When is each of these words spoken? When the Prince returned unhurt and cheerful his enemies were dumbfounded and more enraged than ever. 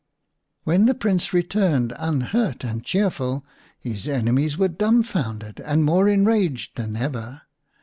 When 0.63 0.87
the 0.87 0.95
Prince 0.95 1.31
returned 1.31 1.93
unhurt 1.95 2.63
and 2.63 2.83
cheerful 2.83 3.45
his 3.77 4.07
enemies 4.07 4.57
were 4.57 4.67
dumbfounded 4.69 5.59
and 5.59 5.83
more 5.85 6.07
enraged 6.09 6.75
than 6.75 6.95
ever. 6.95 7.43